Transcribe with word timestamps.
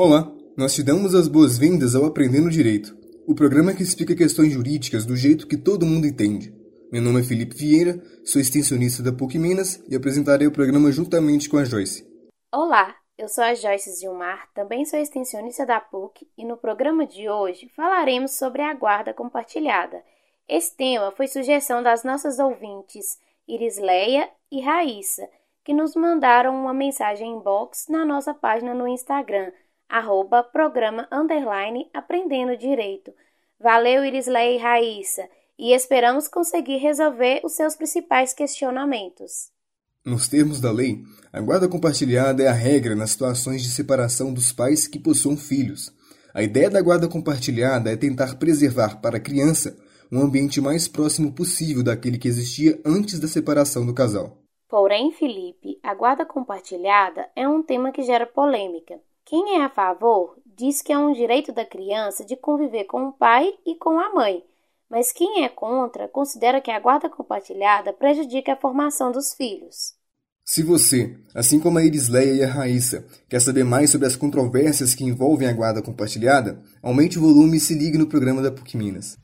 Olá, 0.00 0.32
nós 0.56 0.74
te 0.74 0.82
damos 0.84 1.12
as 1.12 1.26
boas-vindas 1.26 1.96
ao 1.96 2.04
Aprendendo 2.04 2.48
Direito, 2.48 2.96
o 3.26 3.34
programa 3.34 3.74
que 3.74 3.82
explica 3.82 4.14
questões 4.14 4.52
jurídicas 4.52 5.04
do 5.04 5.16
jeito 5.16 5.44
que 5.44 5.56
todo 5.56 5.84
mundo 5.84 6.06
entende. 6.06 6.54
Meu 6.92 7.02
nome 7.02 7.20
é 7.20 7.24
Felipe 7.24 7.56
Vieira, 7.56 8.00
sou 8.24 8.40
extensionista 8.40 9.02
da 9.02 9.12
PUC 9.12 9.36
Minas 9.40 9.82
e 9.88 9.96
apresentarei 9.96 10.46
o 10.46 10.52
programa 10.52 10.92
juntamente 10.92 11.48
com 11.48 11.56
a 11.58 11.64
Joyce. 11.64 12.06
Olá, 12.54 12.94
eu 13.18 13.26
sou 13.26 13.42
a 13.42 13.54
Joyce 13.54 13.98
Gilmar, 13.98 14.48
também 14.54 14.84
sou 14.84 15.00
extensionista 15.00 15.66
da 15.66 15.80
PUC 15.80 16.28
e 16.38 16.44
no 16.44 16.56
programa 16.56 17.04
de 17.04 17.28
hoje 17.28 17.68
falaremos 17.74 18.38
sobre 18.38 18.62
a 18.62 18.72
guarda 18.74 19.12
compartilhada. 19.12 20.00
Esse 20.48 20.76
tema 20.76 21.10
foi 21.10 21.26
sugestão 21.26 21.82
das 21.82 22.04
nossas 22.04 22.38
ouvintes 22.38 23.18
Irisleia 23.48 24.30
e 24.48 24.60
Raíssa, 24.60 25.28
que 25.64 25.74
nos 25.74 25.96
mandaram 25.96 26.54
uma 26.54 26.72
mensagem 26.72 27.32
inbox 27.32 27.88
na 27.88 28.04
nossa 28.04 28.32
página 28.32 28.72
no 28.72 28.86
Instagram, 28.86 29.50
arroba 29.88 30.42
programa 30.42 31.08
underline 31.10 31.88
aprendendo 31.94 32.56
direito. 32.56 33.12
Valeu, 33.60 34.04
Irisleia 34.04 34.54
e 34.54 34.58
Raíssa, 34.58 35.28
e 35.58 35.72
esperamos 35.72 36.28
conseguir 36.28 36.76
resolver 36.76 37.40
os 37.42 37.52
seus 37.52 37.74
principais 37.74 38.32
questionamentos. 38.32 39.50
Nos 40.04 40.28
termos 40.28 40.60
da 40.60 40.70
lei, 40.70 41.02
a 41.32 41.40
guarda 41.40 41.68
compartilhada 41.68 42.42
é 42.42 42.46
a 42.46 42.52
regra 42.52 42.94
nas 42.94 43.10
situações 43.10 43.62
de 43.62 43.68
separação 43.68 44.32
dos 44.32 44.52
pais 44.52 44.86
que 44.86 44.98
possuam 44.98 45.36
filhos. 45.36 45.92
A 46.32 46.42
ideia 46.42 46.70
da 46.70 46.80
guarda 46.80 47.08
compartilhada 47.08 47.90
é 47.90 47.96
tentar 47.96 48.38
preservar 48.38 49.00
para 49.00 49.16
a 49.16 49.20
criança 49.20 49.76
um 50.10 50.20
ambiente 50.20 50.60
mais 50.60 50.88
próximo 50.88 51.32
possível 51.32 51.82
daquele 51.82 52.18
que 52.18 52.28
existia 52.28 52.80
antes 52.84 53.18
da 53.18 53.28
separação 53.28 53.84
do 53.84 53.92
casal. 53.92 54.38
Porém, 54.68 55.12
Felipe, 55.12 55.78
a 55.82 55.94
guarda 55.94 56.24
compartilhada 56.24 57.28
é 57.34 57.48
um 57.48 57.62
tema 57.62 57.90
que 57.90 58.02
gera 58.02 58.26
polêmica. 58.26 59.00
Quem 59.28 59.56
é 59.56 59.62
a 59.62 59.68
favor 59.68 60.38
diz 60.56 60.80
que 60.80 60.90
é 60.90 60.96
um 60.96 61.12
direito 61.12 61.52
da 61.52 61.62
criança 61.62 62.24
de 62.24 62.34
conviver 62.34 62.84
com 62.84 63.08
o 63.08 63.12
pai 63.12 63.52
e 63.66 63.74
com 63.74 64.00
a 64.00 64.10
mãe, 64.14 64.42
mas 64.88 65.12
quem 65.12 65.44
é 65.44 65.50
contra 65.50 66.08
considera 66.08 66.62
que 66.62 66.70
a 66.70 66.80
guarda 66.80 67.10
compartilhada 67.10 67.92
prejudica 67.92 68.54
a 68.54 68.56
formação 68.56 69.12
dos 69.12 69.34
filhos. 69.34 69.92
Se 70.42 70.62
você, 70.62 71.14
assim 71.34 71.60
como 71.60 71.76
a 71.76 71.84
Irisleia 71.84 72.32
e 72.32 72.42
a 72.42 72.48
Raíssa, 72.48 73.04
quer 73.28 73.42
saber 73.42 73.64
mais 73.64 73.90
sobre 73.90 74.06
as 74.06 74.16
controvérsias 74.16 74.94
que 74.94 75.04
envolvem 75.04 75.46
a 75.46 75.52
guarda 75.52 75.82
compartilhada, 75.82 76.58
aumente 76.82 77.18
o 77.18 77.20
volume 77.20 77.58
e 77.58 77.60
se 77.60 77.74
ligue 77.74 77.98
no 77.98 78.06
programa 78.06 78.40
da 78.40 78.50
PUC 78.50 78.78
Minas. 78.78 79.18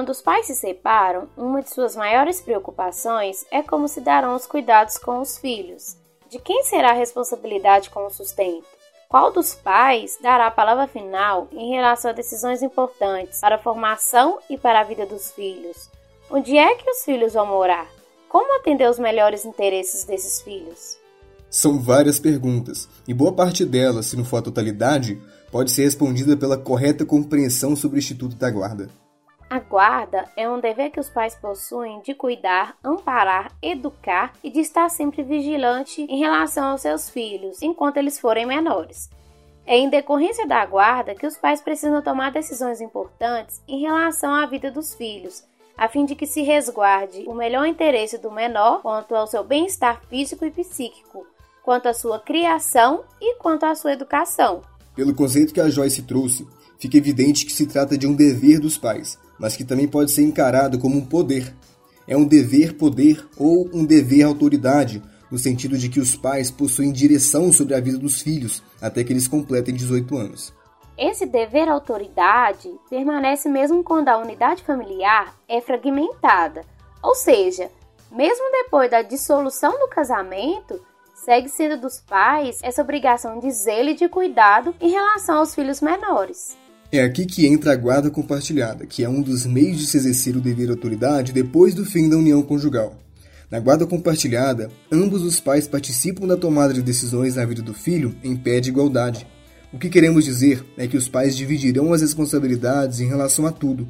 Quando 0.00 0.12
os 0.12 0.22
pais 0.22 0.46
se 0.46 0.54
separam, 0.54 1.28
uma 1.36 1.60
de 1.60 1.68
suas 1.68 1.94
maiores 1.94 2.40
preocupações 2.40 3.44
é 3.50 3.62
como 3.62 3.86
se 3.86 4.00
darão 4.00 4.34
os 4.34 4.46
cuidados 4.46 4.96
com 4.96 5.20
os 5.20 5.36
filhos. 5.36 5.94
De 6.30 6.38
quem 6.38 6.62
será 6.62 6.92
a 6.92 6.94
responsabilidade 6.94 7.90
com 7.90 8.06
o 8.06 8.10
sustento? 8.10 8.64
Qual 9.10 9.30
dos 9.30 9.54
pais 9.54 10.16
dará 10.22 10.46
a 10.46 10.50
palavra 10.50 10.86
final 10.86 11.48
em 11.52 11.74
relação 11.74 12.10
a 12.10 12.14
decisões 12.14 12.62
importantes 12.62 13.42
para 13.42 13.56
a 13.56 13.58
formação 13.58 14.38
e 14.48 14.56
para 14.56 14.80
a 14.80 14.84
vida 14.84 15.04
dos 15.04 15.32
filhos? 15.32 15.90
Onde 16.30 16.56
é 16.56 16.74
que 16.76 16.90
os 16.90 17.04
filhos 17.04 17.34
vão 17.34 17.44
morar? 17.44 17.86
Como 18.26 18.56
atender 18.56 18.88
os 18.88 18.98
melhores 18.98 19.44
interesses 19.44 20.04
desses 20.04 20.40
filhos? 20.40 20.96
São 21.50 21.78
várias 21.78 22.18
perguntas, 22.18 22.88
e 23.06 23.12
boa 23.12 23.34
parte 23.34 23.66
delas, 23.66 24.06
se 24.06 24.16
não 24.16 24.24
for 24.24 24.38
a 24.38 24.42
totalidade, 24.42 25.20
pode 25.52 25.70
ser 25.70 25.82
respondida 25.82 26.38
pela 26.38 26.56
correta 26.56 27.04
compreensão 27.04 27.76
sobre 27.76 27.98
o 27.98 28.00
Instituto 28.00 28.34
da 28.34 28.50
Guarda. 28.50 28.88
A 29.50 29.58
guarda 29.58 30.30
é 30.36 30.48
um 30.48 30.60
dever 30.60 30.90
que 30.90 31.00
os 31.00 31.10
pais 31.10 31.34
possuem 31.34 32.00
de 32.02 32.14
cuidar, 32.14 32.76
amparar, 32.84 33.50
educar 33.60 34.32
e 34.44 34.48
de 34.48 34.60
estar 34.60 34.88
sempre 34.88 35.24
vigilante 35.24 36.02
em 36.02 36.20
relação 36.20 36.66
aos 36.66 36.82
seus 36.82 37.10
filhos 37.10 37.60
enquanto 37.60 37.96
eles 37.96 38.16
forem 38.16 38.46
menores. 38.46 39.10
É 39.66 39.76
em 39.76 39.90
decorrência 39.90 40.46
da 40.46 40.64
guarda 40.64 41.16
que 41.16 41.26
os 41.26 41.36
pais 41.36 41.60
precisam 41.60 42.00
tomar 42.00 42.30
decisões 42.30 42.80
importantes 42.80 43.60
em 43.66 43.80
relação 43.80 44.32
à 44.32 44.46
vida 44.46 44.70
dos 44.70 44.94
filhos, 44.94 45.44
a 45.76 45.88
fim 45.88 46.04
de 46.04 46.14
que 46.14 46.26
se 46.26 46.42
resguarde 46.42 47.24
o 47.26 47.34
melhor 47.34 47.66
interesse 47.66 48.18
do 48.18 48.30
menor 48.30 48.82
quanto 48.82 49.16
ao 49.16 49.26
seu 49.26 49.42
bem-estar 49.42 50.00
físico 50.02 50.44
e 50.44 50.52
psíquico, 50.52 51.26
quanto 51.64 51.88
à 51.88 51.92
sua 51.92 52.20
criação 52.20 53.02
e 53.20 53.34
quanto 53.38 53.66
à 53.66 53.74
sua 53.74 53.94
educação. 53.94 54.62
Pelo 55.00 55.14
conceito 55.14 55.54
que 55.54 55.60
a 55.62 55.70
Joyce 55.70 56.02
trouxe, 56.02 56.46
fica 56.78 56.98
evidente 56.98 57.46
que 57.46 57.52
se 57.54 57.64
trata 57.64 57.96
de 57.96 58.06
um 58.06 58.14
dever 58.14 58.60
dos 58.60 58.76
pais 58.76 59.18
mas 59.38 59.56
que 59.56 59.64
também 59.64 59.88
pode 59.88 60.10
ser 60.10 60.20
encarado 60.20 60.78
como 60.78 60.98
um 60.98 61.06
poder. 61.06 61.56
É 62.06 62.14
um 62.14 62.26
dever-poder 62.26 63.26
ou 63.38 63.66
um 63.72 63.86
dever-autoridade, 63.86 65.02
no 65.30 65.38
sentido 65.38 65.78
de 65.78 65.88
que 65.88 65.98
os 65.98 66.14
pais 66.14 66.50
possuem 66.50 66.92
direção 66.92 67.50
sobre 67.50 67.74
a 67.74 67.80
vida 67.80 67.96
dos 67.96 68.20
filhos 68.20 68.62
até 68.82 69.02
que 69.02 69.10
eles 69.10 69.26
completem 69.26 69.74
18 69.74 70.14
anos. 70.14 70.52
Esse 70.98 71.24
dever-autoridade 71.24 72.70
permanece 72.90 73.48
mesmo 73.48 73.82
quando 73.82 74.10
a 74.10 74.18
unidade 74.18 74.62
familiar 74.62 75.34
é 75.48 75.62
fragmentada, 75.62 76.60
ou 77.02 77.14
seja, 77.14 77.70
mesmo 78.12 78.44
depois 78.52 78.90
da 78.90 79.00
dissolução 79.00 79.78
do 79.78 79.88
casamento, 79.88 80.78
segue 81.30 81.48
sendo 81.48 81.80
dos 81.80 82.00
pais 82.00 82.58
essa 82.60 82.82
obrigação 82.82 83.38
de 83.38 83.52
zelo 83.52 83.90
e 83.90 83.94
de 83.94 84.08
cuidado 84.08 84.74
em 84.80 84.90
relação 84.90 85.36
aos 85.36 85.54
filhos 85.54 85.80
menores. 85.80 86.56
É 86.90 87.02
aqui 87.02 87.24
que 87.24 87.46
entra 87.46 87.72
a 87.72 87.76
guarda 87.76 88.10
compartilhada, 88.10 88.84
que 88.84 89.04
é 89.04 89.08
um 89.08 89.22
dos 89.22 89.46
meios 89.46 89.78
de 89.78 89.86
se 89.86 89.96
exercer 89.96 90.36
o 90.36 90.40
dever 90.40 90.68
autoridade 90.70 91.32
depois 91.32 91.72
do 91.72 91.84
fim 91.84 92.08
da 92.08 92.16
união 92.16 92.42
conjugal. 92.42 92.96
Na 93.48 93.60
guarda 93.60 93.86
compartilhada, 93.86 94.72
ambos 94.90 95.22
os 95.22 95.38
pais 95.38 95.68
participam 95.68 96.26
da 96.26 96.36
tomada 96.36 96.74
de 96.74 96.82
decisões 96.82 97.36
na 97.36 97.44
vida 97.44 97.62
do 97.62 97.74
filho 97.74 98.12
em 98.24 98.34
pé 98.34 98.58
de 98.58 98.70
igualdade. 98.70 99.24
O 99.72 99.78
que 99.78 99.88
queremos 99.88 100.24
dizer 100.24 100.64
é 100.76 100.88
que 100.88 100.96
os 100.96 101.08
pais 101.08 101.36
dividirão 101.36 101.92
as 101.92 102.00
responsabilidades 102.00 102.98
em 102.98 103.06
relação 103.06 103.46
a 103.46 103.52
tudo, 103.52 103.86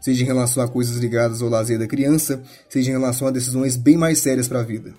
seja 0.00 0.24
em 0.24 0.26
relação 0.26 0.60
a 0.60 0.68
coisas 0.68 0.96
ligadas 0.96 1.40
ao 1.40 1.48
lazer 1.48 1.78
da 1.78 1.86
criança, 1.86 2.42
seja 2.68 2.90
em 2.90 2.94
relação 2.94 3.28
a 3.28 3.30
decisões 3.30 3.76
bem 3.76 3.96
mais 3.96 4.18
sérias 4.18 4.48
para 4.48 4.58
a 4.58 4.64
vida. 4.64 4.92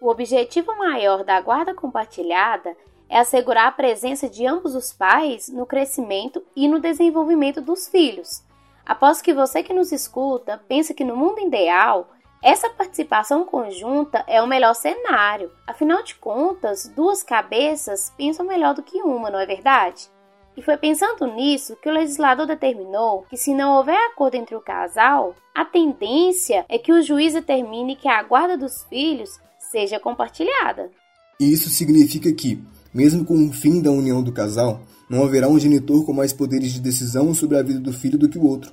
O 0.00 0.08
objetivo 0.08 0.74
maior 0.78 1.22
da 1.22 1.38
guarda 1.42 1.74
compartilhada 1.74 2.74
é 3.06 3.18
assegurar 3.18 3.68
a 3.68 3.72
presença 3.72 4.30
de 4.30 4.46
ambos 4.46 4.74
os 4.74 4.94
pais 4.94 5.50
no 5.50 5.66
crescimento 5.66 6.42
e 6.56 6.66
no 6.66 6.80
desenvolvimento 6.80 7.60
dos 7.60 7.86
filhos. 7.86 8.42
Após 8.86 9.20
que 9.20 9.34
você 9.34 9.62
que 9.62 9.74
nos 9.74 9.92
escuta 9.92 10.58
pensa 10.66 10.94
que 10.94 11.04
no 11.04 11.14
mundo 11.14 11.40
ideal, 11.40 12.08
essa 12.42 12.70
participação 12.70 13.44
conjunta 13.44 14.24
é 14.26 14.40
o 14.40 14.46
melhor 14.46 14.74
cenário. 14.74 15.52
Afinal 15.66 16.02
de 16.02 16.14
contas, 16.14 16.88
duas 16.88 17.22
cabeças 17.22 18.10
pensam 18.16 18.46
melhor 18.46 18.72
do 18.72 18.82
que 18.82 19.02
uma, 19.02 19.28
não 19.28 19.38
é 19.38 19.44
verdade? 19.44 20.08
E 20.56 20.62
foi 20.62 20.78
pensando 20.78 21.26
nisso 21.26 21.76
que 21.76 21.90
o 21.90 21.92
legislador 21.92 22.46
determinou 22.46 23.26
que, 23.28 23.36
se 23.36 23.52
não 23.52 23.76
houver 23.76 23.98
acordo 24.06 24.36
entre 24.36 24.56
o 24.56 24.62
casal, 24.62 25.34
a 25.54 25.62
tendência 25.62 26.64
é 26.70 26.78
que 26.78 26.90
o 26.90 27.02
juiz 27.02 27.34
determine 27.34 27.96
que 27.96 28.08
a 28.08 28.22
guarda 28.22 28.56
dos 28.56 28.82
filhos 28.84 29.38
seja 29.70 30.00
compartilhada. 30.00 30.90
Isso 31.38 31.70
significa 31.70 32.32
que, 32.32 32.62
mesmo 32.92 33.24
com 33.24 33.48
o 33.48 33.52
fim 33.52 33.80
da 33.80 33.90
união 33.90 34.22
do 34.22 34.32
casal, 34.32 34.82
não 35.08 35.22
haverá 35.22 35.48
um 35.48 35.58
genitor 35.58 36.04
com 36.04 36.12
mais 36.12 36.32
poderes 36.32 36.72
de 36.72 36.80
decisão 36.80 37.32
sobre 37.32 37.56
a 37.56 37.62
vida 37.62 37.80
do 37.80 37.92
filho 37.92 38.18
do 38.18 38.28
que 38.28 38.38
o 38.38 38.46
outro. 38.46 38.72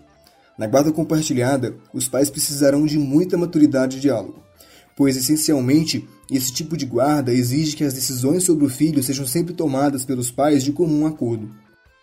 Na 0.57 0.67
guarda 0.67 0.91
compartilhada, 0.91 1.77
os 1.93 2.07
pais 2.07 2.29
precisarão 2.29 2.85
de 2.85 2.97
muita 2.97 3.37
maturidade 3.37 3.97
e 3.97 3.99
diálogo, 3.99 4.43
pois 4.95 5.15
essencialmente 5.15 6.07
esse 6.31 6.51
tipo 6.51 6.75
de 6.75 6.85
guarda 6.85 7.31
exige 7.31 7.75
que 7.75 7.83
as 7.83 7.93
decisões 7.93 8.43
sobre 8.43 8.65
o 8.65 8.69
filho 8.69 9.03
sejam 9.03 9.25
sempre 9.25 9.53
tomadas 9.53 10.03
pelos 10.03 10.31
pais 10.31 10.63
de 10.63 10.71
comum 10.71 11.05
acordo. 11.05 11.49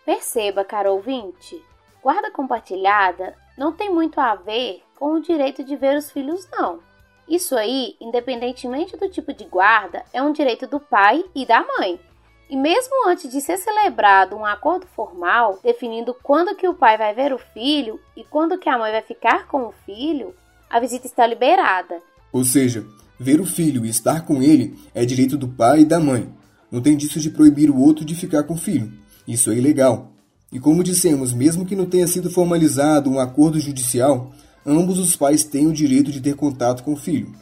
Perceba, 0.05 0.63
caro 0.63 0.93
ouvinte, 0.93 1.61
guarda 2.01 2.31
compartilhada 2.31 3.35
não 3.57 3.71
tem 3.71 3.93
muito 3.93 4.19
a 4.19 4.35
ver 4.35 4.81
com 4.97 5.13
o 5.13 5.21
direito 5.21 5.63
de 5.63 5.75
ver 5.75 5.97
os 5.97 6.11
filhos, 6.11 6.47
não. 6.51 6.79
Isso 7.27 7.55
aí, 7.55 7.95
independentemente 7.99 8.95
do 8.97 9.09
tipo 9.09 9.33
de 9.33 9.45
guarda, 9.45 10.03
é 10.13 10.21
um 10.21 10.31
direito 10.31 10.67
do 10.67 10.79
pai 10.79 11.23
e 11.33 11.45
da 11.45 11.65
mãe. 11.65 11.99
E 12.47 12.55
mesmo 12.55 13.07
antes 13.07 13.31
de 13.31 13.41
ser 13.41 13.57
celebrado 13.57 14.35
um 14.35 14.45
acordo 14.45 14.85
formal 14.95 15.59
definindo 15.63 16.15
quando 16.21 16.55
que 16.55 16.67
o 16.67 16.75
pai 16.75 16.97
vai 16.97 17.13
ver 17.13 17.33
o 17.33 17.39
filho 17.39 17.99
e 18.15 18.23
quando 18.23 18.57
que 18.59 18.69
a 18.69 18.77
mãe 18.77 18.91
vai 18.91 19.01
ficar 19.01 19.47
com 19.47 19.67
o 19.67 19.73
filho, 19.85 20.35
a 20.69 20.79
visita 20.79 21.07
está 21.07 21.25
liberada. 21.25 21.99
Ou 22.31 22.43
seja, 22.43 22.85
ver 23.19 23.41
o 23.41 23.45
filho 23.45 23.83
e 23.85 23.89
estar 23.89 24.25
com 24.25 24.43
ele 24.43 24.77
é 24.93 25.03
direito 25.03 25.37
do 25.37 25.47
pai 25.47 25.79
e 25.79 25.85
da 25.85 25.99
mãe. 25.99 26.29
Não 26.71 26.81
tem 26.81 26.95
disso 26.95 27.19
de 27.19 27.31
proibir 27.31 27.71
o 27.71 27.79
outro 27.79 28.05
de 28.05 28.13
ficar 28.13 28.43
com 28.43 28.53
o 28.53 28.57
filho. 28.57 28.91
Isso 29.27 29.49
é 29.49 29.55
ilegal. 29.55 30.11
E 30.51 30.59
como 30.59 30.83
dissemos, 30.83 31.33
mesmo 31.33 31.65
que 31.65 31.75
não 31.75 31.85
tenha 31.85 32.07
sido 32.07 32.29
formalizado 32.29 33.09
um 33.09 33.19
acordo 33.19 33.59
judicial, 33.59 34.31
ambos 34.65 34.99
os 34.99 35.15
pais 35.15 35.43
têm 35.43 35.67
o 35.67 35.73
direito 35.73 36.11
de 36.11 36.21
ter 36.21 36.35
contato 36.35 36.83
com 36.83 36.93
o 36.93 36.97
filho. 36.97 37.33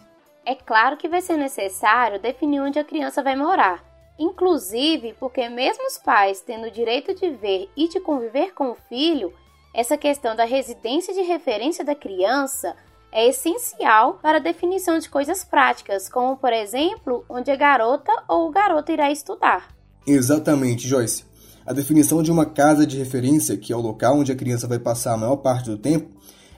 É 0.46 0.56
claro 0.56 0.98
que 0.98 1.08
vai 1.08 1.22
ser 1.22 1.38
necessário 1.38 2.22
definir 2.22 2.62
onde 2.62 2.78
a 2.78 2.84
criança 2.84 3.24
vai 3.24 3.36
morar, 3.36 3.84
Inclusive 4.18 5.16
porque, 5.20 5.50
mesmo 5.50 5.88
os 5.88 5.98
pais 5.98 6.42
tendo 6.42 6.68
o 6.68 6.72
direito 6.72 7.16
de 7.16 7.32
ver 7.32 7.70
e 7.76 7.88
de 7.88 8.00
conviver 8.00 8.54
com 8.54 8.72
o 8.72 8.78
filho, 8.88 9.34
essa 9.74 9.98
questão 9.98 10.36
da 10.36 10.46
residência 10.46 11.14
de 11.14 11.22
referência 11.22 11.84
da 11.84 11.96
criança 11.96 12.76
é 13.12 13.28
essencial 13.28 14.20
para 14.22 14.38
a 14.38 14.42
definição 14.42 14.98
de 15.00 15.10
coisas 15.10 15.44
práticas, 15.44 16.08
como, 16.10 16.38
por 16.38 16.54
exemplo, 16.54 17.26
onde 17.28 17.50
a 17.50 17.56
garota 17.56 18.12
ou 18.28 18.48
o 18.48 18.52
garoto 18.52 18.92
irá 18.92 19.12
estudar. 19.12 19.76
Exatamente, 20.06 20.88
Joyce. 20.88 21.26
A 21.66 21.74
definição 21.74 22.22
de 22.22 22.32
uma 22.32 22.46
casa 22.46 22.86
de 22.86 22.98
referência, 22.98 23.58
que 23.58 23.72
é 23.72 23.76
o 23.76 23.82
local 23.82 24.18
onde 24.18 24.32
a 24.32 24.36
criança 24.36 24.68
vai 24.68 24.78
passar 24.78 25.14
a 25.14 25.18
maior 25.18 25.38
parte 25.38 25.70
do 25.70 25.78
tempo, 25.78 26.10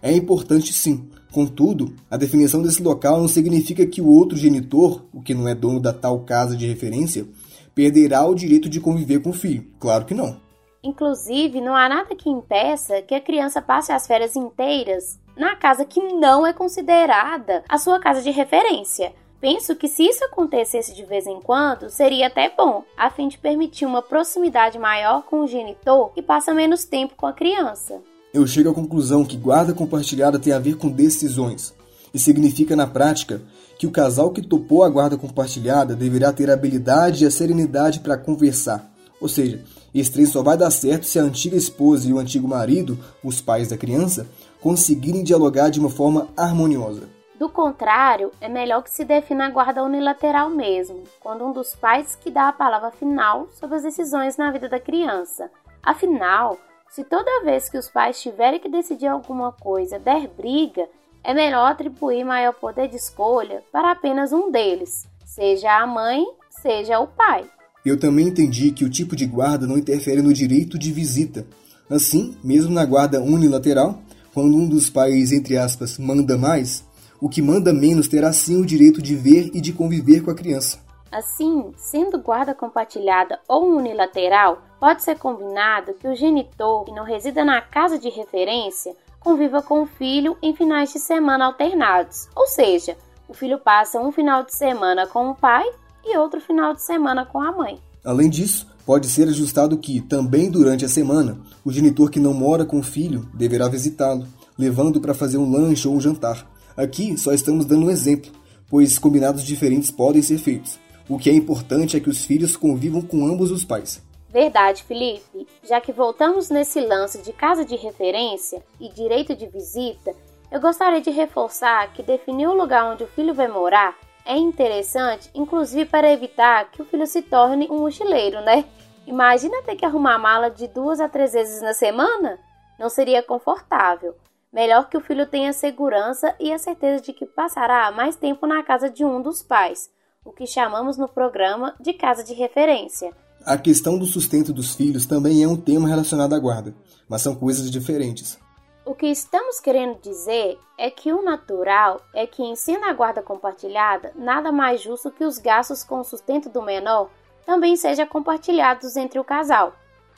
é 0.01 0.11
importante 0.11 0.73
sim. 0.73 1.09
Contudo, 1.31 1.93
a 2.09 2.15
definição 2.15 2.61
desse 2.61 2.81
local 2.81 3.19
não 3.19 3.27
significa 3.27 3.85
que 3.85 4.01
o 4.01 4.07
outro 4.07 4.37
genitor, 4.37 5.03
o 5.13 5.21
que 5.21 5.33
não 5.33 5.47
é 5.47 5.53
dono 5.53 5.79
da 5.79 5.91
tal 5.91 6.19
casa 6.21 6.55
de 6.55 6.65
referência, 6.65 7.25
perderá 7.73 8.25
o 8.25 8.33
direito 8.33 8.69
de 8.69 8.79
conviver 8.79 9.21
com 9.21 9.31
o 9.31 9.33
filho. 9.33 9.67
Claro 9.79 10.05
que 10.05 10.13
não. 10.13 10.39
Inclusive, 10.81 11.59
não 11.59 11.75
há 11.75 11.89
nada 11.89 12.15
que 12.15 12.29
impeça 12.29 13.01
que 13.01 13.15
a 13.15 13.19
criança 13.19 13.61
passe 13.61 13.91
as 13.91 14.07
férias 14.07 14.35
inteiras 14.35 15.19
na 15.35 15.55
casa 15.55 15.83
que 15.83 15.99
não 15.99 16.45
é 16.47 16.53
considerada 16.53 17.63
a 17.67 17.77
sua 17.77 17.99
casa 17.99 18.21
de 18.21 18.31
referência. 18.31 19.11
Penso 19.41 19.75
que 19.75 19.87
se 19.87 20.03
isso 20.03 20.23
acontecesse 20.23 20.95
de 20.95 21.03
vez 21.03 21.27
em 21.27 21.41
quando, 21.41 21.89
seria 21.89 22.27
até 22.27 22.49
bom, 22.49 22.83
a 22.95 23.09
fim 23.09 23.27
de 23.27 23.37
permitir 23.37 23.85
uma 23.85 24.01
proximidade 24.01 24.79
maior 24.79 25.23
com 25.23 25.41
o 25.41 25.47
genitor 25.47 26.11
e 26.15 26.21
passa 26.21 26.53
menos 26.53 26.85
tempo 26.85 27.15
com 27.15 27.25
a 27.25 27.33
criança. 27.33 28.01
Eu 28.35 28.45
chego 28.45 28.69
à 28.69 28.73
conclusão 28.73 29.23
que 29.23 29.37
guarda 29.37 29.73
compartilhada 29.73 30.37
tem 30.37 30.51
a 30.51 30.59
ver 30.59 30.75
com 30.75 30.89
decisões, 30.89 31.73
e 32.13 32.19
significa 32.19 32.75
na 32.75 32.85
prática 32.85 33.41
que 33.79 33.87
o 33.87 33.91
casal 33.91 34.29
que 34.29 34.41
topou 34.41 34.83
a 34.83 34.89
guarda 34.89 35.17
compartilhada 35.17 35.95
deverá 35.95 36.33
ter 36.33 36.49
a 36.49 36.53
habilidade 36.53 37.23
e 37.23 37.27
a 37.27 37.31
serenidade 37.31 38.01
para 38.01 38.17
conversar. 38.17 38.91
Ou 39.21 39.29
seja, 39.29 39.63
esse 39.93 40.11
trem 40.11 40.25
só 40.25 40.43
vai 40.43 40.57
dar 40.57 40.69
certo 40.69 41.05
se 41.05 41.17
a 41.17 41.21
antiga 41.21 41.55
esposa 41.55 42.09
e 42.09 42.11
o 42.11 42.19
antigo 42.19 42.45
marido, 42.45 42.99
os 43.23 43.39
pais 43.39 43.69
da 43.69 43.77
criança, 43.77 44.27
conseguirem 44.59 45.23
dialogar 45.23 45.69
de 45.69 45.79
uma 45.79 45.89
forma 45.89 46.27
harmoniosa. 46.35 47.03
Do 47.39 47.47
contrário, 47.47 48.31
é 48.41 48.49
melhor 48.49 48.83
que 48.83 48.91
se 48.91 49.05
defina 49.05 49.47
a 49.47 49.49
guarda 49.49 49.81
unilateral 49.81 50.49
mesmo, 50.49 51.03
quando 51.21 51.45
um 51.45 51.53
dos 51.53 51.73
pais 51.73 52.17
que 52.17 52.29
dá 52.29 52.49
a 52.49 52.53
palavra 52.53 52.91
final 52.91 53.47
sobre 53.53 53.77
as 53.77 53.83
decisões 53.83 54.35
na 54.35 54.51
vida 54.51 54.67
da 54.67 54.79
criança. 54.79 55.49
Afinal, 55.81 56.57
se 56.95 57.03
toda 57.03 57.43
vez 57.43 57.67
que 57.67 57.77
os 57.77 57.89
pais 57.89 58.21
tiverem 58.21 58.57
que 58.57 58.69
decidir 58.69 59.07
alguma 59.07 59.51
coisa 59.51 59.99
der 59.99 60.29
briga, 60.29 60.87
é 61.25 61.33
melhor 61.33 61.69
atribuir 61.69 62.23
maior 62.23 62.53
poder 62.53 62.87
de 62.87 62.95
escolha 62.95 63.61
para 63.69 63.91
apenas 63.91 64.31
um 64.31 64.49
deles, 64.49 65.05
seja 65.25 65.77
a 65.77 65.85
mãe, 65.85 66.23
seja 66.61 66.97
o 67.01 67.07
pai. 67.07 67.43
Eu 67.85 67.99
também 67.99 68.29
entendi 68.29 68.71
que 68.71 68.85
o 68.85 68.89
tipo 68.89 69.13
de 69.13 69.25
guarda 69.25 69.67
não 69.67 69.77
interfere 69.77 70.21
no 70.21 70.33
direito 70.33 70.79
de 70.79 70.89
visita. 70.93 71.45
Assim, 71.89 72.37
mesmo 72.41 72.73
na 72.73 72.85
guarda 72.85 73.21
unilateral, 73.21 73.99
quando 74.33 74.55
um 74.55 74.65
dos 74.65 74.89
pais, 74.89 75.33
entre 75.33 75.57
aspas, 75.57 75.99
manda 75.99 76.37
mais, 76.37 76.85
o 77.19 77.27
que 77.27 77.41
manda 77.41 77.73
menos 77.73 78.07
terá 78.07 78.31
sim 78.31 78.61
o 78.61 78.65
direito 78.65 79.01
de 79.01 79.17
ver 79.17 79.51
e 79.53 79.59
de 79.59 79.73
conviver 79.73 80.21
com 80.21 80.31
a 80.31 80.35
criança. 80.35 80.79
Assim, 81.11 81.73
sendo 81.75 82.17
guarda 82.19 82.55
compartilhada 82.55 83.37
ou 83.49 83.75
unilateral, 83.75 84.61
pode 84.79 85.03
ser 85.03 85.17
combinado 85.17 85.93
que 85.93 86.07
o 86.07 86.15
genitor, 86.15 86.85
que 86.85 86.91
não 86.91 87.03
resida 87.03 87.43
na 87.43 87.61
casa 87.61 87.97
de 87.97 88.09
referência, 88.09 88.95
conviva 89.19 89.61
com 89.61 89.81
o 89.81 89.87
filho 89.87 90.37
em 90.41 90.55
finais 90.55 90.93
de 90.93 90.99
semana 90.99 91.45
alternados, 91.45 92.29
ou 92.35 92.47
seja, 92.47 92.95
o 93.27 93.33
filho 93.33 93.57
passa 93.57 93.99
um 93.99 94.11
final 94.11 94.43
de 94.43 94.53
semana 94.53 95.07
com 95.07 95.29
o 95.29 95.35
pai 95.35 95.65
e 96.05 96.15
outro 96.17 96.39
final 96.39 96.73
de 96.73 96.83
semana 96.83 97.25
com 97.25 97.41
a 97.41 97.51
mãe. 97.51 97.79
Além 98.03 98.29
disso, 98.29 98.67
pode 98.85 99.07
ser 99.07 99.27
ajustado 99.27 99.77
que, 99.79 99.99
também 99.99 100.51
durante 100.51 100.85
a 100.85 100.89
semana, 100.89 101.39
o 101.63 101.71
genitor 101.71 102.11
que 102.11 102.19
não 102.19 102.33
mora 102.33 102.65
com 102.65 102.77
o 102.77 102.83
filho 102.83 103.27
deverá 103.33 103.67
visitá-lo, 103.67 104.27
levando 104.57 105.01
para 105.01 105.15
fazer 105.15 105.39
um 105.39 105.51
lanche 105.51 105.87
ou 105.87 105.95
um 105.95 105.99
jantar. 105.99 106.47
Aqui 106.77 107.17
só 107.17 107.33
estamos 107.33 107.65
dando 107.65 107.87
um 107.87 107.91
exemplo, 107.91 108.31
pois 108.69 108.99
combinados 108.99 109.43
diferentes 109.43 109.89
podem 109.89 110.21
ser 110.21 110.37
feitos. 110.37 110.77
O 111.09 111.17
que 111.17 111.29
é 111.29 111.33
importante 111.33 111.97
é 111.97 111.99
que 111.99 112.09
os 112.09 112.23
filhos 112.23 112.55
convivam 112.55 113.01
com 113.01 113.25
ambos 113.25 113.49
os 113.49 113.63
pais. 113.63 114.01
Verdade, 114.35 114.83
Felipe. 114.83 115.47
Já 115.63 115.79
que 115.79 115.93
voltamos 115.93 116.49
nesse 116.49 116.81
lance 116.81 117.21
de 117.21 117.31
casa 117.31 117.63
de 117.63 117.77
referência 117.77 118.61
e 118.81 118.89
direito 118.89 119.33
de 119.33 119.47
visita, 119.47 120.13
eu 120.51 120.59
gostaria 120.59 120.99
de 120.99 121.09
reforçar 121.09 121.93
que 121.93 122.03
definir 122.03 122.45
o 122.45 122.53
lugar 122.53 122.83
onde 122.83 123.05
o 123.05 123.07
filho 123.07 123.33
vai 123.33 123.47
morar 123.47 123.97
é 124.25 124.35
interessante, 124.35 125.31
inclusive 125.33 125.85
para 125.85 126.11
evitar 126.11 126.69
que 126.69 126.81
o 126.81 126.85
filho 126.85 127.07
se 127.07 127.21
torne 127.21 127.69
um 127.71 127.79
mochileiro, 127.79 128.41
né? 128.41 128.65
Imagina 129.07 129.63
ter 129.63 129.77
que 129.77 129.85
arrumar 129.85 130.17
mala 130.17 130.49
de 130.49 130.67
duas 130.67 130.99
a 130.99 131.07
três 131.07 131.31
vezes 131.31 131.61
na 131.61 131.73
semana? 131.73 132.37
Não 132.77 132.89
seria 132.89 133.23
confortável. 133.23 134.17
Melhor 134.51 134.89
que 134.89 134.97
o 134.97 135.01
filho 135.01 135.25
tenha 135.25 135.53
segurança 135.53 136.35
e 136.41 136.51
a 136.51 136.59
certeza 136.59 137.01
de 137.01 137.13
que 137.13 137.25
passará 137.25 137.89
mais 137.89 138.17
tempo 138.17 138.45
na 138.45 138.61
casa 138.63 138.89
de 138.89 139.05
um 139.05 139.21
dos 139.21 139.41
pais, 139.41 139.89
o 140.25 140.33
que 140.33 140.45
chamamos 140.45 140.97
no 140.97 141.07
programa 141.07 141.73
de 141.79 141.93
casa 141.93 142.21
de 142.21 142.33
referência. 142.33 143.13
A 143.45 143.59
questão 143.59 143.95
do 143.99 144.07
sustento 144.07 144.51
dos 144.51 144.73
filhos 144.73 145.05
também 145.05 145.43
é 145.43 145.47
um 145.47 145.55
tema 145.55 145.87
relacionado 145.87 146.33
à 146.33 146.39
guarda, 146.39 146.73
mas 147.07 147.21
são 147.21 147.35
coisas 147.35 147.69
diferentes. 147.69 148.39
O 148.83 148.95
que 148.95 149.05
estamos 149.05 149.59
querendo 149.59 150.01
dizer 150.01 150.57
é 150.79 150.89
que 150.89 151.13
o 151.13 151.21
natural 151.21 152.01
é 152.11 152.25
que, 152.25 152.41
em 152.41 152.55
sendo 152.55 152.85
a 152.85 152.93
guarda 152.93 153.21
compartilhada, 153.21 154.11
nada 154.15 154.51
mais 154.51 154.81
justo 154.81 155.11
que 155.11 155.23
os 155.23 155.37
gastos 155.37 155.83
com 155.83 155.99
o 155.99 156.03
sustento 156.03 156.49
do 156.49 156.63
menor 156.63 157.11
também 157.45 157.75
sejam 157.75 158.07
compartilhados 158.07 158.95
entre 158.95 159.19
o 159.19 159.23
casal. 159.23 159.73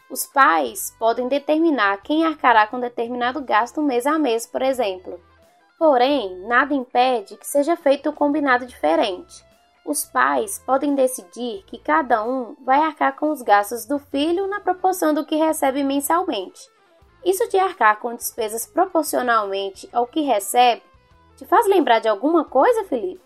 Os 0.10 0.26
pais 0.26 0.96
podem 0.98 1.28
determinar 1.28 2.02
quem 2.02 2.26
arcará 2.26 2.66
com 2.66 2.80
determinado 2.80 3.42
gasto 3.42 3.82
mês 3.82 4.06
a 4.06 4.18
mês, 4.18 4.48
por 4.48 4.62
exemplo. 4.62 5.20
Porém, 5.78 6.48
nada 6.48 6.74
impede 6.74 7.36
que 7.36 7.46
seja 7.46 7.76
feito 7.76 8.10
um 8.10 8.14
combinado 8.14 8.66
diferente. 8.66 9.46
Os 9.88 10.04
pais 10.04 10.62
podem 10.66 10.96
decidir 10.96 11.64
que 11.66 11.78
cada 11.78 12.22
um 12.22 12.58
vai 12.66 12.82
arcar 12.82 13.16
com 13.16 13.32
os 13.32 13.42
gastos 13.42 13.86
do 13.86 13.98
filho 13.98 14.46
na 14.46 14.60
proporção 14.60 15.14
do 15.14 15.26
que 15.26 15.38
recebe 15.38 15.82
mensalmente. 15.82 16.60
Isso 17.26 17.48
de 17.48 17.58
arcar 17.58 17.98
com 18.02 18.14
despesas 18.14 18.66
proporcionalmente 18.66 19.88
ao 19.94 20.06
que 20.06 20.20
recebe 20.20 20.82
te 21.38 21.46
faz 21.46 21.66
lembrar 21.70 22.00
de 22.00 22.10
alguma 22.10 22.44
coisa, 22.44 22.84
Felipe? 22.84 23.22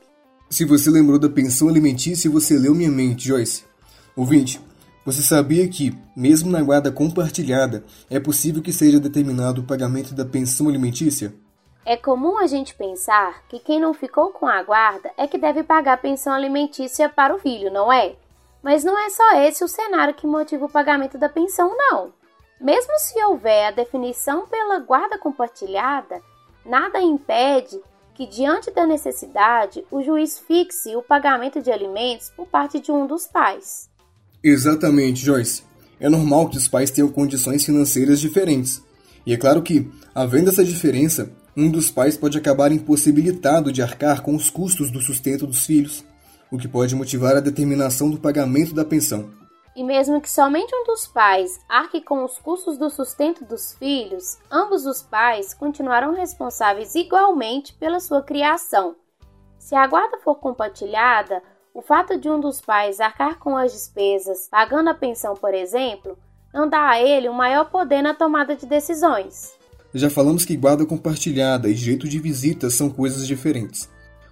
Se 0.52 0.64
você 0.64 0.92
lembrou 0.92 1.18
da 1.18 1.30
pensão 1.30 1.68
alimentícia, 1.68 2.30
você 2.30 2.56
leu 2.60 2.76
minha 2.76 2.92
mente, 2.92 3.28
Joyce. 3.28 3.66
Ouvinte, 4.16 4.62
você 5.04 5.24
sabia 5.24 5.68
que, 5.68 5.98
mesmo 6.16 6.52
na 6.52 6.62
guarda 6.62 6.92
compartilhada, 6.92 7.84
é 8.08 8.20
possível 8.20 8.62
que 8.62 8.72
seja 8.72 9.00
determinado 9.00 9.62
o 9.62 9.66
pagamento 9.66 10.14
da 10.14 10.26
pensão 10.26 10.70
alimentícia? 10.70 11.34
É 11.84 11.98
comum 11.98 12.38
a 12.38 12.46
gente 12.46 12.76
pensar 12.76 13.44
que 13.48 13.60
quem 13.60 13.80
não 13.80 13.94
ficou 13.94 14.30
com 14.30 14.48
a 14.48 14.62
guarda 14.62 15.12
é 15.18 15.26
que 15.26 15.38
deve 15.38 15.64
pagar 15.64 16.02
pensão 16.02 16.32
alimentícia 16.32 17.10
para 17.10 17.36
o 17.36 17.40
filho, 17.40 17.72
não 17.72 17.92
é? 17.92 18.16
Mas 18.62 18.84
não 18.84 18.98
é 18.98 19.10
só 19.10 19.38
esse 19.42 19.64
o 19.64 19.68
cenário 19.68 20.14
que 20.14 20.28
motiva 20.28 20.66
o 20.66 20.70
pagamento 20.70 21.18
da 21.18 21.28
pensão, 21.28 21.76
não. 21.76 22.14
Mesmo 22.60 22.92
se 23.00 23.20
houver 23.24 23.66
a 23.66 23.72
definição 23.72 24.46
pela 24.46 24.78
guarda 24.78 25.18
compartilhada, 25.18 26.22
nada 26.64 27.02
impede 27.02 27.82
que, 28.14 28.28
diante 28.28 28.70
da 28.70 28.86
necessidade, 28.86 29.84
o 29.90 30.04
juiz 30.04 30.38
fixe 30.38 30.96
o 30.96 31.02
pagamento 31.02 31.60
de 31.60 31.72
alimentos 31.72 32.32
por 32.36 32.46
parte 32.46 32.80
de 32.80 32.92
um 32.92 33.08
dos 33.08 33.26
pais. 33.26 33.90
Exatamente, 34.44 35.26
Joyce. 35.26 35.64
É 36.00 36.08
normal 36.08 36.48
que 36.50 36.58
os 36.58 36.68
pais 36.68 36.92
tenham 36.92 37.10
condições 37.10 37.66
financeiras 37.66 38.20
diferentes. 38.20 38.84
E 39.26 39.34
é 39.34 39.38
claro 39.38 39.64
que, 39.64 39.92
havendo 40.14 40.50
essa 40.50 40.64
diferença, 40.64 41.32
um 41.56 41.70
dos 41.70 41.92
pais 41.92 42.16
pode 42.16 42.38
acabar 42.38 42.72
impossibilitado 42.72 43.72
de 43.72 43.82
arcar 43.82 44.22
com 44.22 44.36
os 44.36 44.50
custos 44.50 44.90
do 44.90 45.02
sustento 45.02 45.46
dos 45.46 45.66
filhos, 45.66 46.04
o 46.52 46.58
que 46.58 46.68
pode 46.68 46.96
motivar 46.96 47.36
a 47.36 47.42
determinação 47.42 48.10
do 48.10 48.18
pagamento 48.18 48.74
da 48.74 48.86
pensão. 48.86 49.30
E 49.76 49.84
mesmo 49.84 50.20
que 50.20 50.30
somente 50.30 50.76
um 50.76 50.86
dos 50.86 51.08
pais 51.08 51.60
arque 51.68 52.02
com 52.02 52.24
os 52.24 52.38
custos 52.38 52.78
do 52.78 52.90
sustento 52.90 53.46
dos 53.46 53.74
filhos, 53.74 54.38
ambos 54.52 54.86
os 54.86 55.02
pais 55.02 55.54
continuarão 55.54 56.14
responsáveis 56.14 56.96
igualmente 56.96 57.74
pela 57.74 58.00
sua 58.00 58.22
criação. 58.22 58.96
Se 59.58 59.76
a 59.76 59.88
guarda 59.88 60.18
for 60.20 60.36
compartilhada, 60.36 61.42
o 61.74 61.82
fato 61.82 62.18
de 62.18 62.30
um 62.30 62.40
dos 62.40 62.60
pais 62.60 63.00
arcar 63.00 63.40
com 63.40 63.56
as 63.56 63.72
despesas, 63.72 64.48
pagando 64.50 64.90
a 64.90 64.94
pensão, 64.94 65.36
por 65.36 65.54
exemplo, 65.54 66.18
não 66.54 66.68
dá 66.68 66.90
a 66.90 67.02
ele 67.02 67.30
um 67.30 67.34
maior 67.34 67.70
poder 67.70 68.02
na 68.02 68.14
tomada 68.14 68.56
de 68.56 68.66
decisões. 68.66 69.54
Já 69.94 70.10
falamos 70.10 70.46
que 70.46 70.56
guarda 70.56 70.86
compartilhada 70.86 71.68
e 71.68 71.74
direito 71.74 72.08
de 72.08 72.18
visita 72.18 72.70
são 72.70 72.90
coisas 72.90 73.28
diferentes. 73.28 73.90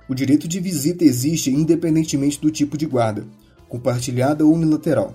O 0.07 0.15
direito 0.15 0.47
de 0.47 0.59
visita 0.59 1.03
existe 1.03 1.51
independentemente 1.51 2.39
do 2.39 2.49
tipo 2.49 2.77
de 2.77 2.85
guarda, 2.85 3.27
compartilhada 3.67 4.45
ou 4.45 4.53
unilateral. 4.53 5.13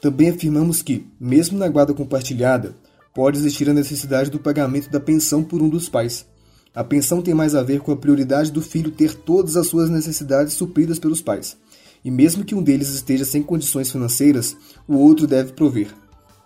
Também 0.00 0.28
afirmamos 0.28 0.82
que, 0.82 1.06
mesmo 1.18 1.58
na 1.58 1.68
guarda 1.68 1.94
compartilhada, 1.94 2.76
pode 3.14 3.38
existir 3.38 3.68
a 3.68 3.74
necessidade 3.74 4.30
do 4.30 4.38
pagamento 4.38 4.90
da 4.90 5.00
pensão 5.00 5.42
por 5.42 5.62
um 5.62 5.68
dos 5.68 5.88
pais. 5.88 6.26
A 6.74 6.84
pensão 6.84 7.22
tem 7.22 7.34
mais 7.34 7.54
a 7.54 7.62
ver 7.62 7.80
com 7.80 7.90
a 7.90 7.96
prioridade 7.96 8.52
do 8.52 8.60
filho 8.60 8.90
ter 8.90 9.14
todas 9.14 9.56
as 9.56 9.66
suas 9.66 9.88
necessidades 9.88 10.52
supridas 10.52 10.98
pelos 10.98 11.22
pais. 11.22 11.56
E 12.04 12.10
mesmo 12.10 12.44
que 12.44 12.54
um 12.54 12.62
deles 12.62 12.90
esteja 12.90 13.24
sem 13.24 13.42
condições 13.42 13.90
financeiras, 13.90 14.54
o 14.86 14.96
outro 14.96 15.26
deve 15.26 15.52
prover. 15.52 15.88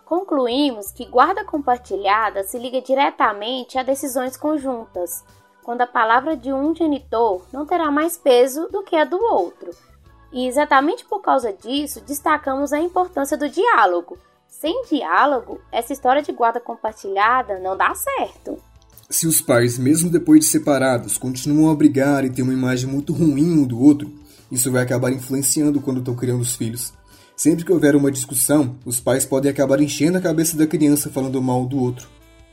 Concluímos 0.05 0.91
que 0.91 1.07
guarda 1.07 1.45
compartilhada 1.45 2.45
se 2.45 2.59
liga 2.59 2.81
diretamente 2.83 3.79
a 3.79 3.83
decisões 3.83 4.37
conjuntas, 4.37 5.25
quando 5.63 5.83
a 5.83 5.87
palavra 5.87 6.37
de 6.37 6.53
um 6.53 6.75
genitor 6.75 7.43
não 7.53 7.65
terá 7.65 7.91
mais 7.91 8.17
peso 8.17 8.69
do 8.69 8.83
que 8.83 8.97
a 8.97 9.05
do 9.05 9.17
outro. 9.17 9.71
E 10.33 10.47
exatamente 10.47 11.05
por 11.05 11.21
causa 11.21 11.53
disso, 11.53 12.01
destacamos 12.01 12.73
a 12.73 12.81
importância 12.81 13.37
do 13.37 13.49
diálogo. 13.49 14.19
Sem 14.49 14.85
diálogo, 14.85 15.61
essa 15.71 15.93
história 15.93 16.23
de 16.23 16.33
guarda 16.33 16.61
compartilhada 16.61 17.59
não 17.59 17.77
dá 17.77 17.95
certo. 17.95 18.59
Se 19.09 19.27
os 19.27 19.41
pais, 19.41 19.79
mesmo 19.79 20.11
depois 20.11 20.41
de 20.41 20.47
separados, 20.47 21.19
continuam 21.19 21.71
a 21.71 21.75
brigar 21.75 22.25
e 22.25 22.31
ter 22.31 22.43
uma 22.43 22.53
imagem 22.53 22.89
muito 22.89 23.13
ruim 23.13 23.59
um 23.59 23.67
do 23.67 23.79
outro, 23.79 24.11
isso 24.51 24.71
vai 24.73 24.83
acabar 24.83 25.13
influenciando 25.13 25.81
quando 25.81 25.99
estão 25.99 26.15
criando 26.15 26.41
os 26.41 26.57
filhos. 26.57 26.93
Sempre 27.37 27.65
que 27.65 27.73
houver 27.73 27.97
uma 27.97 28.11
discussão, 28.11 28.77
os 28.85 29.01
pais 29.01 29.25
podem 29.25 29.51
acabar 29.51 29.81
enchendo 29.81 30.19
a 30.19 30.21
cabeça 30.21 30.57
da 30.57 30.67
criança 30.67 31.11
falando 31.11 31.43
mal 31.43 31.65
do 31.65 31.83
outro. 31.83 32.09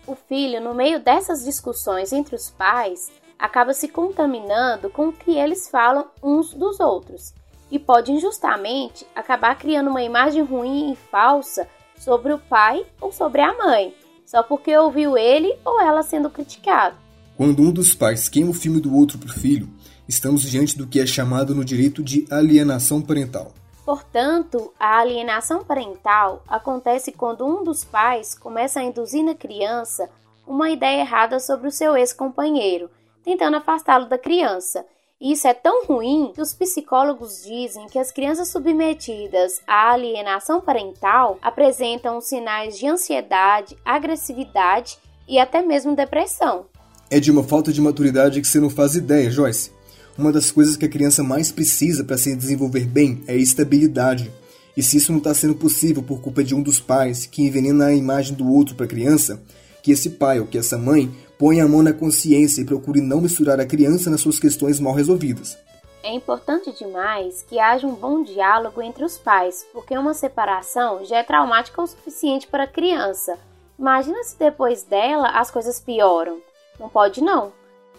O 0.07 0.15
filho, 0.15 0.61
no 0.61 0.73
meio 0.73 0.99
dessas 0.99 1.43
discussões 1.43 2.11
entre 2.11 2.35
os 2.35 2.49
pais, 2.49 3.11
acaba 3.37 3.73
se 3.73 3.87
contaminando 3.87 4.89
com 4.89 5.09
o 5.09 5.13
que 5.13 5.37
eles 5.37 5.69
falam 5.69 6.05
uns 6.23 6.53
dos 6.53 6.79
outros 6.79 7.33
e 7.71 7.77
pode 7.77 8.11
injustamente 8.11 9.05
acabar 9.15 9.55
criando 9.57 9.89
uma 9.89 10.01
imagem 10.01 10.43
ruim 10.43 10.91
e 10.91 10.95
falsa 10.95 11.67
sobre 11.97 12.33
o 12.33 12.39
pai 12.39 12.85
ou 12.99 13.11
sobre 13.11 13.41
a 13.41 13.55
mãe, 13.55 13.93
só 14.25 14.41
porque 14.41 14.75
ouviu 14.75 15.17
ele 15.17 15.53
ou 15.63 15.79
ela 15.79 16.01
sendo 16.01 16.29
criticado. 16.29 16.95
Quando 17.37 17.61
um 17.61 17.71
dos 17.71 17.93
pais 17.93 18.27
queima 18.27 18.51
o 18.51 18.53
filme 18.53 18.81
do 18.81 18.95
outro 18.95 19.17
para 19.17 19.29
o 19.29 19.39
filho, 19.39 19.69
estamos 20.07 20.41
diante 20.41 20.77
do 20.77 20.87
que 20.87 20.99
é 20.99 21.05
chamado 21.05 21.53
no 21.53 21.63
direito 21.63 22.03
de 22.03 22.25
alienação 22.29 23.01
parental. 23.01 23.53
Portanto, 23.89 24.71
a 24.79 24.99
alienação 24.99 25.63
parental 25.63 26.43
acontece 26.47 27.11
quando 27.11 27.43
um 27.43 27.63
dos 27.63 27.83
pais 27.83 28.35
começa 28.37 28.79
a 28.79 28.83
induzir 28.83 29.23
na 29.23 29.33
criança 29.33 30.07
uma 30.45 30.69
ideia 30.69 31.01
errada 31.01 31.39
sobre 31.39 31.67
o 31.67 31.71
seu 31.71 31.97
ex-companheiro, 31.97 32.91
tentando 33.23 33.57
afastá-lo 33.57 34.05
da 34.05 34.15
criança. 34.15 34.85
Isso 35.19 35.47
é 35.47 35.55
tão 35.55 35.87
ruim 35.87 36.31
que 36.35 36.39
os 36.39 36.53
psicólogos 36.53 37.41
dizem 37.43 37.87
que 37.87 37.97
as 37.97 38.11
crianças 38.11 38.49
submetidas 38.49 39.59
à 39.65 39.93
alienação 39.93 40.61
parental 40.61 41.39
apresentam 41.41 42.21
sinais 42.21 42.77
de 42.77 42.85
ansiedade, 42.85 43.75
agressividade 43.83 44.99
e 45.27 45.39
até 45.39 45.63
mesmo 45.63 45.95
depressão. 45.95 46.67
É 47.09 47.19
de 47.19 47.31
uma 47.31 47.43
falta 47.43 47.73
de 47.73 47.81
maturidade 47.81 48.39
que 48.39 48.47
você 48.47 48.59
não 48.59 48.69
faz 48.69 48.93
ideia, 48.93 49.31
Joyce. 49.31 49.78
Uma 50.19 50.33
das 50.33 50.51
coisas 50.51 50.75
que 50.75 50.83
a 50.83 50.89
criança 50.89 51.23
mais 51.23 51.49
precisa 51.49 52.03
para 52.03 52.17
se 52.17 52.35
desenvolver 52.35 52.85
bem 52.85 53.23
é 53.25 53.37
estabilidade. 53.37 54.29
E 54.75 54.83
se 54.83 54.97
isso 54.97 55.13
não 55.13 55.19
está 55.19 55.33
sendo 55.33 55.55
possível 55.55 56.03
por 56.03 56.19
culpa 56.19 56.43
de 56.43 56.53
um 56.53 56.61
dos 56.61 56.77
pais 56.77 57.25
que 57.25 57.41
envenena 57.41 57.85
a 57.85 57.95
imagem 57.95 58.35
do 58.35 58.45
outro 58.51 58.75
para 58.75 58.85
a 58.85 58.89
criança, 58.89 59.41
que 59.81 59.93
esse 59.93 60.09
pai 60.09 60.41
ou 60.41 60.45
que 60.45 60.57
essa 60.57 60.77
mãe 60.77 61.09
ponha 61.37 61.63
a 61.63 61.69
mão 61.69 61.81
na 61.81 61.93
consciência 61.93 62.59
e 62.59 62.65
procure 62.65 62.99
não 62.99 63.21
misturar 63.21 63.61
a 63.61 63.65
criança 63.65 64.09
nas 64.09 64.19
suas 64.19 64.37
questões 64.37 64.77
mal 64.77 64.93
resolvidas. 64.93 65.57
É 66.03 66.13
importante 66.13 66.69
demais 66.73 67.45
que 67.47 67.57
haja 67.57 67.87
um 67.87 67.95
bom 67.95 68.21
diálogo 68.21 68.81
entre 68.81 69.05
os 69.05 69.17
pais, 69.17 69.65
porque 69.71 69.97
uma 69.97 70.13
separação 70.13 71.05
já 71.05 71.19
é 71.19 71.23
traumática 71.23 71.81
o 71.81 71.87
suficiente 71.87 72.45
para 72.45 72.65
a 72.65 72.67
criança. 72.67 73.39
Imagina 73.79 74.21
se 74.25 74.37
depois 74.37 74.83
dela 74.83 75.29
as 75.29 75.49
coisas 75.49 75.79
pioram. 75.79 76.41
Não 76.77 76.89
pode 76.89 77.23
não. 77.23 77.53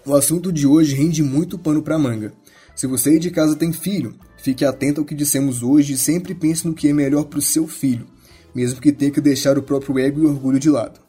O 0.07 0.15
assunto 0.15 0.51
de 0.51 0.67
hoje 0.67 0.95
rende 0.95 1.23
muito 1.23 1.59
pano 1.59 1.83
para 1.83 1.99
manga. 1.99 2.33
Se 2.75 2.87
você 2.87 3.11
aí 3.11 3.19
de 3.19 3.31
casa 3.31 3.55
tem 3.55 3.71
filho, 3.71 4.15
fique 4.39 4.65
atento 4.65 5.03
ao 5.03 5.07
que 5.07 5.15
dissemos 5.15 5.63
hoje 5.63 5.93
e 5.93 5.99
sempre 5.99 6.35
pense 6.35 6.67
no 6.67 6.75
que 6.75 6.89
é 6.89 6.93
melhor 6.93 7.25
para 7.25 7.39
o 7.39 7.43
seu 7.43 7.69
filho, 7.69 8.07
mesmo 8.55 8.81
que 8.81 8.93
tenha 8.93 9.11
que 9.11 9.21
deixar 9.21 9.59
o 9.59 9.63
próprio 9.63 9.99
ego 9.99 10.23
e 10.23 10.27
orgulho 10.27 10.59
de 10.59 10.71
lado. 10.71 11.01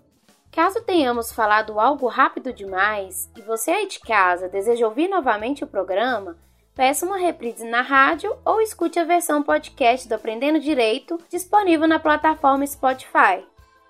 Caso 0.52 0.82
tenhamos 0.82 1.32
falado 1.32 1.80
algo 1.80 2.08
rápido 2.08 2.52
demais 2.52 3.30
e 3.38 3.42
você 3.42 3.72
aí 3.72 3.88
de 3.88 4.02
casa 4.02 4.50
deseja 4.50 4.86
ouvir 4.86 5.08
novamente 5.08 5.64
o 5.64 5.68
programa, 5.68 6.36
peça 6.76 7.06
uma 7.06 7.18
reprise 7.18 7.64
na 7.64 7.82
rádio 7.82 8.36
ou 8.44 8.60
escute 8.60 9.00
a 9.00 9.06
versão 9.06 9.42
podcast 9.42 10.10
do 10.10 10.16
Aprendendo 10.16 10.60
Direito 10.60 11.18
disponível 11.30 11.88
na 11.88 11.98
plataforma 11.98 12.68
Spotify. 12.68 13.46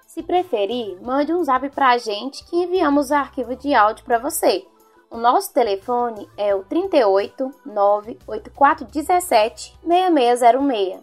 Se 0.06 0.22
preferir, 0.22 1.02
mande 1.02 1.34
um 1.34 1.44
zap 1.44 1.68
pra 1.70 1.98
gente 1.98 2.46
que 2.46 2.56
enviamos 2.56 3.10
o 3.10 3.16
arquivo 3.16 3.56
de 3.56 3.74
áudio 3.74 4.06
para 4.06 4.20
você. 4.20 4.64
O 5.12 5.18
nosso 5.18 5.54
telefone 5.54 6.26
é 6.38 6.56
o 6.56 6.64
38 6.64 7.52
98417 7.66 9.74
6606. 9.86 11.00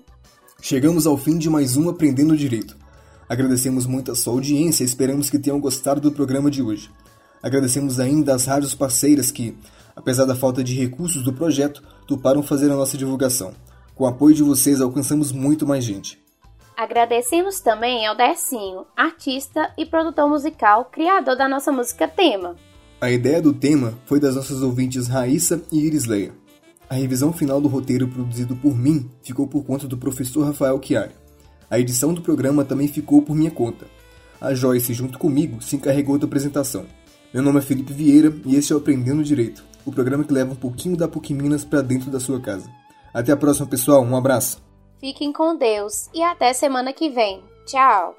Chegamos 0.62 1.06
ao 1.06 1.18
fim 1.18 1.36
de 1.36 1.50
mais 1.50 1.76
um 1.76 1.90
Aprendendo 1.90 2.34
Direito. 2.34 2.74
Agradecemos 3.28 3.84
muito 3.84 4.10
a 4.10 4.14
sua 4.14 4.32
audiência 4.32 4.82
e 4.82 4.86
esperamos 4.86 5.28
que 5.28 5.38
tenham 5.38 5.60
gostado 5.60 6.00
do 6.00 6.10
programa 6.10 6.50
de 6.50 6.62
hoje. 6.62 6.90
Agradecemos 7.42 8.00
ainda 8.00 8.34
as 8.34 8.46
rádios 8.46 8.74
parceiras 8.74 9.30
que, 9.30 9.54
apesar 9.94 10.24
da 10.24 10.34
falta 10.34 10.64
de 10.64 10.74
recursos 10.74 11.22
do 11.22 11.34
projeto, 11.34 11.82
toparam 12.06 12.42
fazer 12.42 12.72
a 12.72 12.76
nossa 12.76 12.96
divulgação. 12.96 13.52
Com 13.94 14.04
o 14.04 14.06
apoio 14.06 14.34
de 14.34 14.42
vocês, 14.42 14.80
alcançamos 14.80 15.32
muito 15.32 15.66
mais 15.66 15.84
gente. 15.84 16.18
Agradecemos 16.74 17.60
também 17.60 18.06
ao 18.06 18.16
Dercinho, 18.16 18.86
artista 18.96 19.70
e 19.76 19.84
produtor 19.84 20.30
musical, 20.30 20.86
criador 20.86 21.36
da 21.36 21.46
nossa 21.46 21.70
música 21.70 22.08
tema. 22.08 22.56
A 23.00 23.12
ideia 23.12 23.40
do 23.40 23.52
tema 23.52 23.95
foi 24.07 24.19
das 24.19 24.35
nossas 24.35 24.61
ouvintes 24.61 25.07
Raíssa 25.07 25.62
e 25.71 25.78
Irisleia. 25.87 26.33
A 26.90 26.97
revisão 26.97 27.33
final 27.33 27.61
do 27.61 27.69
roteiro 27.69 28.09
produzido 28.09 28.57
por 28.57 28.76
mim 28.76 29.09
ficou 29.23 29.47
por 29.47 29.64
conta 29.64 29.87
do 29.87 29.97
professor 29.97 30.45
Rafael 30.45 30.81
Chiari. 30.83 31.14
A 31.71 31.78
edição 31.78 32.12
do 32.12 32.21
programa 32.21 32.64
também 32.64 32.88
ficou 32.88 33.23
por 33.23 33.37
minha 33.37 33.52
conta. 33.52 33.87
A 34.40 34.52
Joyce, 34.52 34.95
junto 34.95 35.17
comigo, 35.17 35.62
se 35.62 35.76
encarregou 35.76 36.19
da 36.19 36.26
apresentação. 36.26 36.87
Meu 37.33 37.40
nome 37.40 37.61
é 37.61 37.62
Felipe 37.62 37.93
Vieira 37.93 38.35
e 38.45 38.57
este 38.57 38.73
é 38.73 38.75
o 38.75 38.78
Aprendendo 38.78 39.23
Direito, 39.23 39.64
o 39.87 39.93
programa 39.93 40.25
que 40.25 40.33
leva 40.33 40.52
um 40.52 40.57
pouquinho 40.57 40.97
da 40.97 41.07
PUC 41.07 41.33
Minas 41.35 41.64
para 41.64 41.83
dentro 41.83 42.11
da 42.11 42.19
sua 42.19 42.40
casa. 42.40 42.69
Até 43.14 43.31
a 43.31 43.37
próxima, 43.37 43.69
pessoal. 43.69 44.02
Um 44.02 44.17
abraço. 44.17 44.61
Fiquem 44.99 45.33
com 45.33 45.57
Deus 45.57 46.09
e 46.12 46.21
até 46.21 46.52
semana 46.52 46.93
que 46.93 47.09
vem. 47.11 47.45
Tchau! 47.64 48.17